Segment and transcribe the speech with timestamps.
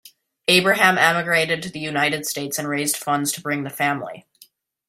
[0.47, 4.25] Abraham emigrated to the United States and raised funds to bring the family.